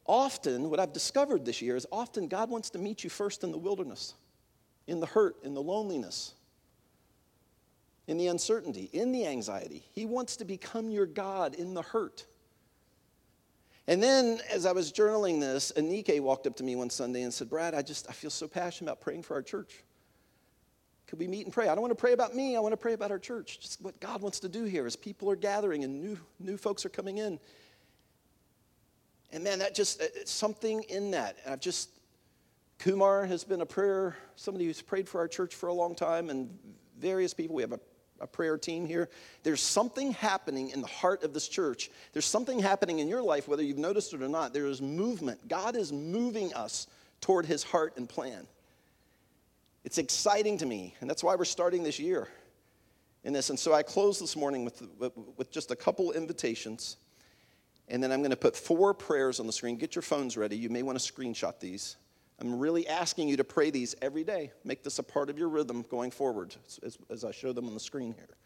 [0.06, 3.50] Often, what I've discovered this year is often God wants to meet you first in
[3.50, 4.14] the wilderness,
[4.86, 6.34] in the hurt, in the loneliness,
[8.06, 9.84] in the uncertainty, in the anxiety.
[9.92, 12.26] He wants to become your God in the hurt.
[13.88, 17.32] And then, as I was journaling this, Anike walked up to me one Sunday and
[17.32, 19.84] said, Brad, I just, I feel so passionate about praying for our church.
[21.06, 21.68] Could we meet and pray?
[21.68, 22.56] I don't want to pray about me.
[22.56, 23.60] I want to pray about our church.
[23.60, 26.84] Just what God wants to do here as people are gathering and new, new folks
[26.84, 27.38] are coming in.
[29.32, 31.36] And man, that just, uh, something in that.
[31.44, 31.90] And I've just,
[32.78, 36.28] Kumar has been a prayer, somebody who's prayed for our church for a long time,
[36.28, 36.50] and
[36.98, 37.54] various people.
[37.54, 37.80] We have a,
[38.20, 39.08] a prayer team here.
[39.42, 41.90] There's something happening in the heart of this church.
[42.12, 44.52] There's something happening in your life, whether you've noticed it or not.
[44.52, 45.48] There is movement.
[45.48, 46.86] God is moving us
[47.20, 48.46] toward his heart and plan.
[49.84, 52.28] It's exciting to me, and that's why we're starting this year
[53.22, 53.50] in this.
[53.50, 54.82] And so I close this morning with,
[55.36, 56.96] with just a couple invitations,
[57.88, 59.76] and then I'm going to put four prayers on the screen.
[59.76, 60.56] Get your phones ready.
[60.56, 61.96] You may want to screenshot these.
[62.40, 64.52] I'm really asking you to pray these every day.
[64.64, 67.74] Make this a part of your rhythm going forward as, as I show them on
[67.74, 68.36] the screen here.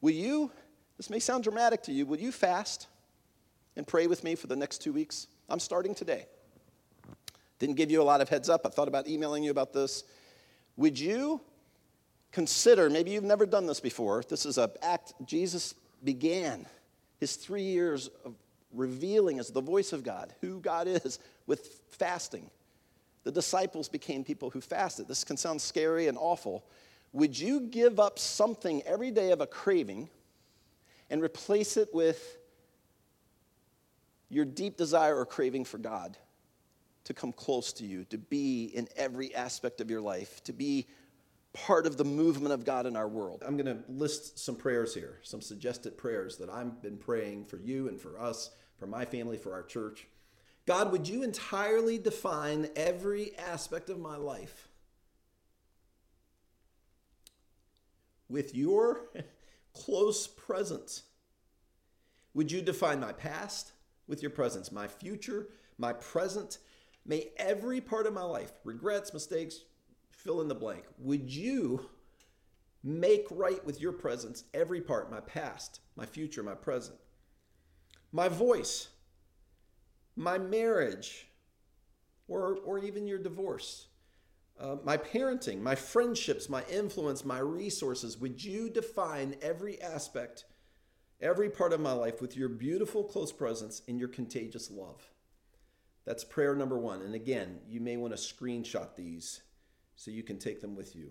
[0.00, 0.50] Will you,
[0.96, 2.88] this may sound dramatic to you, will you fast
[3.76, 5.28] and pray with me for the next two weeks?
[5.48, 6.26] I'm starting today.
[7.58, 8.62] Didn't give you a lot of heads up.
[8.66, 10.04] I thought about emailing you about this.
[10.76, 11.40] Would you
[12.32, 16.66] consider, maybe you've never done this before, this is an act Jesus began
[17.20, 18.34] his three years of
[18.72, 22.50] revealing as the voice of God, who God is, with fasting.
[23.24, 25.08] The disciples became people who fasted.
[25.08, 26.64] This can sound scary and awful.
[27.12, 30.08] Would you give up something every day of a craving
[31.10, 32.38] and replace it with
[34.28, 36.16] your deep desire or craving for God?
[37.04, 40.86] to come close to you, to be in every aspect of your life, to be
[41.52, 43.42] part of the movement of God in our world.
[43.46, 47.58] I'm going to list some prayers here, some suggested prayers that I've been praying for
[47.58, 50.08] you and for us, for my family, for our church.
[50.66, 54.68] God, would you entirely define every aspect of my life
[58.28, 59.10] with your
[59.74, 61.02] close presence?
[62.32, 63.72] Would you define my past
[64.06, 65.48] with your presence, my future,
[65.78, 66.58] my present,
[67.06, 69.60] May every part of my life, regrets, mistakes,
[70.10, 71.90] fill in the blank, would you
[72.82, 76.98] make right with your presence every part, my past, my future, my present?
[78.10, 78.88] My voice,
[80.16, 81.28] my marriage,
[82.28, 83.88] or, or even your divorce,
[84.58, 90.44] uh, my parenting, my friendships, my influence, my resources, would you define every aspect,
[91.20, 95.02] every part of my life with your beautiful close presence and your contagious love?
[96.04, 97.02] That's prayer number one.
[97.02, 99.42] And again, you may want to screenshot these
[99.96, 101.10] so you can take them with you.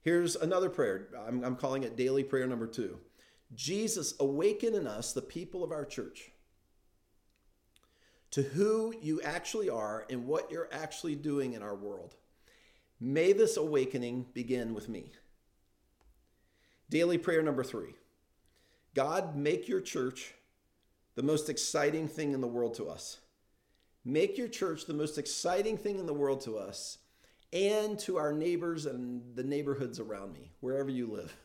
[0.00, 1.08] Here's another prayer.
[1.26, 2.98] I'm, I'm calling it daily prayer number two.
[3.54, 6.30] Jesus, awaken in us the people of our church
[8.30, 12.14] to who you actually are and what you're actually doing in our world.
[13.00, 15.12] May this awakening begin with me.
[16.90, 17.94] Daily prayer number three
[18.94, 20.34] God, make your church
[21.14, 23.18] the most exciting thing in the world to us.
[24.04, 26.98] Make your church the most exciting thing in the world to us
[27.52, 31.36] and to our neighbors and the neighborhoods around me, wherever you live.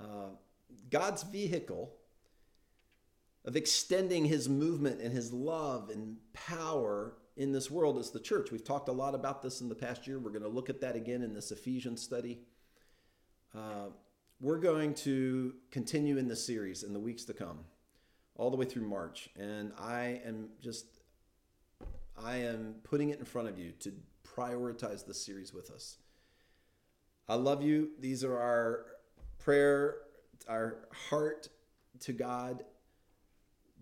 [0.00, 0.30] Uh,
[0.90, 1.92] God's vehicle
[3.46, 8.50] of extending his movement and his love and power in this world is the church.
[8.50, 10.18] We've talked a lot about this in the past year.
[10.18, 12.40] We're going to look at that again in this Ephesians study.
[13.54, 13.90] Uh,
[14.40, 17.60] we're going to continue in the series in the weeks to come,
[18.34, 19.30] all the way through March.
[19.38, 20.86] And I am just,
[22.18, 23.92] I am putting it in front of you to
[24.26, 25.98] prioritize this series with us.
[27.28, 27.90] I love you.
[28.00, 28.86] These are our
[29.38, 29.96] prayer,
[30.48, 31.48] our heart
[32.00, 32.64] to God.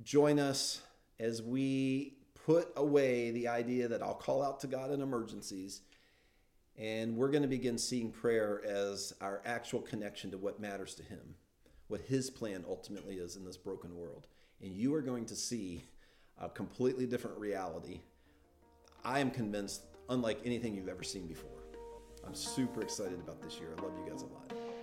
[0.02, 0.82] Join us
[1.18, 2.14] as we
[2.46, 5.82] put away the idea that I'll call out to God in emergencies.
[6.76, 11.02] And we're going to begin seeing prayer as our actual connection to what matters to
[11.04, 11.36] Him,
[11.88, 14.26] what His plan ultimately is in this broken world.
[14.60, 15.84] And you are going to see
[16.38, 18.00] a completely different reality.
[19.04, 21.50] I am convinced, unlike anything you've ever seen before.
[22.26, 23.74] I'm super excited about this year.
[23.78, 24.73] I love you guys a lot.